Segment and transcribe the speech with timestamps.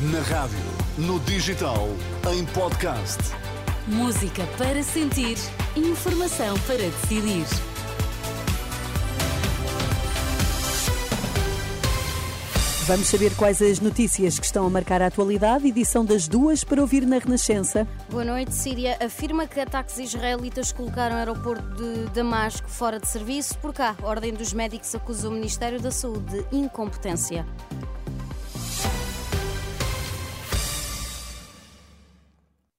[0.00, 0.56] Na rádio,
[0.96, 1.86] no digital,
[2.32, 3.18] em podcast.
[3.86, 5.36] Música para sentir,
[5.76, 7.44] informação para decidir.
[12.86, 15.68] Vamos saber quais as notícias que estão a marcar a atualidade.
[15.68, 17.86] Edição das duas para ouvir na Renascença.
[18.08, 18.54] Boa noite.
[18.54, 23.58] Síria afirma que ataques israelitas colocaram o aeroporto de Damasco fora de serviço.
[23.58, 27.46] Por cá, a Ordem dos Médicos acusa o Ministério da Saúde de incompetência.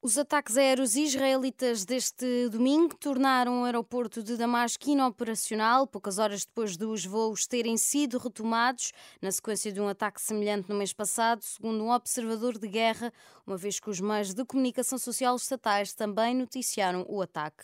[0.03, 6.75] Os ataques aéreos israelitas deste domingo tornaram o aeroporto de Damasco inoperacional, poucas horas depois
[6.75, 11.83] dos voos terem sido retomados, na sequência de um ataque semelhante no mês passado, segundo
[11.83, 13.13] um observador de guerra,
[13.45, 17.63] uma vez que os meios de comunicação social estatais também noticiaram o ataque.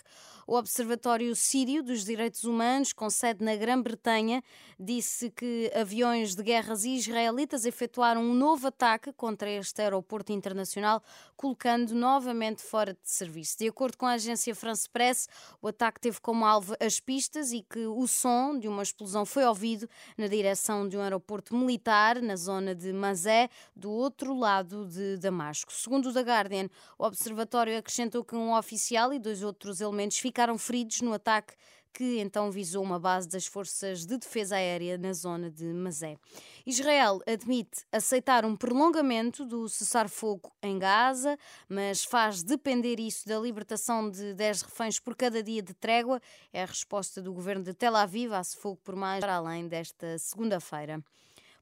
[0.50, 4.42] O Observatório Sírio dos Direitos Humanos, com sede na Grã-Bretanha,
[4.80, 11.04] disse que aviões de guerras israelitas efetuaram um novo ataque contra este aeroporto internacional,
[11.36, 13.58] colocando novamente fora de serviço.
[13.58, 15.28] De acordo com a agência France Press,
[15.62, 19.44] o ataque teve como alvo as pistas e que o som de uma explosão foi
[19.44, 25.17] ouvido na direção de um aeroporto militar na zona de Mazé, do outro lado de
[25.17, 25.73] Damasco.
[25.73, 30.36] Segundo o The Guardian, o observatório acrescentou que um oficial e dois outros elementos ficaram
[30.38, 31.55] ficaram feridos no ataque
[31.91, 36.16] que então visou uma base das forças de defesa aérea na zona de Mazé.
[36.63, 44.11] Israel admite aceitar um prolongamento do cessar-fogo em Gaza, mas faz depender isso da libertação
[44.11, 46.21] de 10 reféns por cada dia de trégua.
[46.53, 50.19] É a resposta do governo de Tel Aviv a fogo por mais para além desta
[50.19, 51.03] segunda-feira.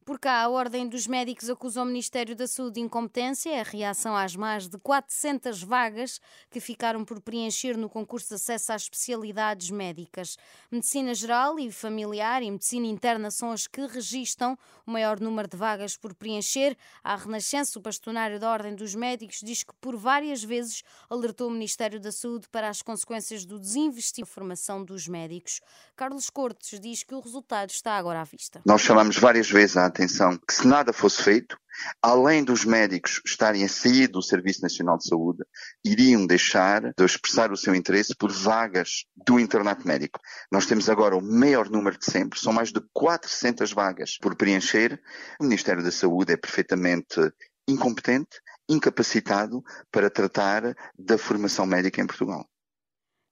[0.06, 4.16] Por cá, a Ordem dos Médicos acusa o Ministério da Saúde de incompetência, a reação
[4.16, 9.72] às mais de 400 vagas que ficaram por preencher no concurso de acesso às especialidades
[9.72, 10.38] médicas.
[10.72, 15.58] Medicina geral e familiar e medicina interna são as que registram o maior número de
[15.58, 16.78] vagas por preencher.
[17.04, 21.52] A Renascença, o bastonário da Ordem dos Médicos, diz que por várias vezes alertou o
[21.52, 25.62] Ministério da Saúde para as consequências do desinvestir na formação dos médicos.
[25.96, 28.62] Carlos Cortes diz que o resultado está agora à vista.
[28.64, 31.58] Nós chamamos várias vezes a atenção que se nada fosse feito,
[32.02, 35.44] além dos médicos estarem a sair do Serviço Nacional de Saúde,
[35.84, 40.20] iriam deixar de expressar o seu interesse por vagas do internato médico.
[40.52, 45.02] Nós temos agora o maior número de sempre, são mais de 400 vagas por preencher.
[45.40, 47.20] O Ministério da Saúde é perfeitamente
[47.68, 48.40] incompetente,
[48.70, 52.48] incapacitado para tratar da formação médica em Portugal.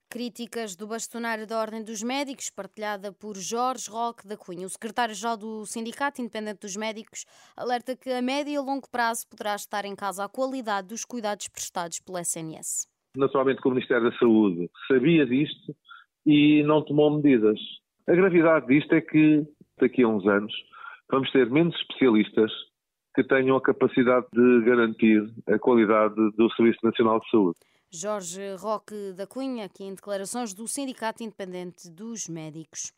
[0.09, 4.65] Críticas do bastonário da Ordem dos Médicos, partilhada por Jorge Roque da Cunha.
[4.65, 7.25] O secretário-geral do Sindicato Independente dos Médicos
[7.57, 11.03] alerta que a médio e a longo prazo poderá estar em causa a qualidade dos
[11.03, 12.87] cuidados prestados pelo SNS.
[13.17, 15.75] Naturalmente que o Ministério da Saúde sabia disto
[16.25, 17.59] e não tomou medidas.
[18.07, 19.45] A gravidade disto é que
[19.79, 20.53] daqui a uns anos
[21.09, 22.51] vamos ter menos especialistas
[23.15, 27.59] que tenham a capacidade de garantir a qualidade do Serviço Nacional de Saúde.
[27.95, 32.91] Jorge Roque da Cunha, aqui em declarações do Sindicato Independente dos Médicos.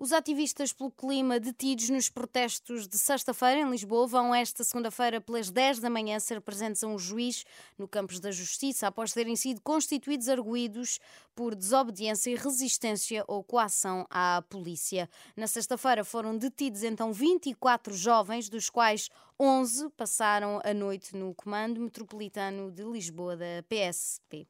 [0.00, 5.50] Os ativistas pelo clima detidos nos protestos de sexta-feira em Lisboa vão esta segunda-feira pelas
[5.50, 7.44] 10 da manhã ser presentes a um juiz
[7.76, 11.00] no Campos da Justiça após terem sido constituídos arguídos
[11.34, 15.10] por desobediência e resistência ou coação à polícia.
[15.36, 21.80] Na sexta-feira foram detidos então 24 jovens, dos quais 11 passaram a noite no Comando
[21.80, 24.46] Metropolitano de Lisboa da PSP.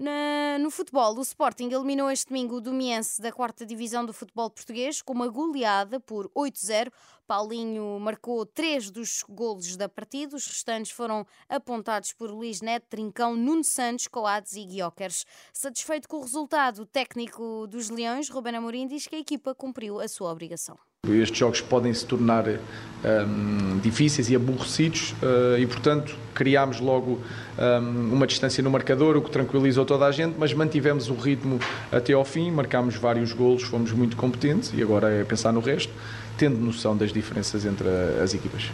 [0.00, 4.48] Na, no futebol, o Sporting eliminou este domingo o Domiense da quarta divisão do futebol
[4.48, 6.90] português com uma goleada por 8-0.
[7.26, 13.36] Paulinho marcou três dos golos da partida, os restantes foram apontados por Luís Neto, Trincão,
[13.36, 15.26] Nuno Santos, Coates e Guiocers.
[15.52, 20.00] Satisfeito com o resultado, o técnico dos Leões, Ruben Amorim, diz que a equipa cumpriu
[20.00, 20.78] a sua obrigação.
[21.08, 27.20] Estes jogos podem se tornar um, difíceis e aborrecidos uh, e, portanto, criámos logo
[27.58, 31.58] um, uma distância no marcador, o que tranquilizou toda a gente, mas mantivemos o ritmo
[31.90, 35.92] até ao fim, marcámos vários golos, fomos muito competentes e agora é pensar no resto,
[36.36, 37.88] tendo noção das diferenças entre
[38.22, 38.70] as equipas.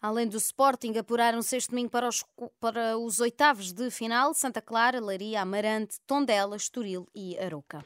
[0.00, 2.24] Além do Sporting, apuraram-se este domingo para os,
[2.60, 7.84] para os oitavos de final Santa Clara, Laria, Amarante, Tondela, Estoril e Aroca.